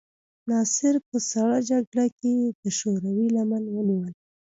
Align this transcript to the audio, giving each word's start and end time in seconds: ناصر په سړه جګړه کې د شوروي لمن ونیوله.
ناصر 0.49 0.95
په 1.07 1.17
سړه 1.31 1.57
جګړه 1.69 2.05
کې 2.19 2.33
د 2.61 2.63
شوروي 2.79 3.27
لمن 3.35 3.63
ونیوله. 3.69 4.13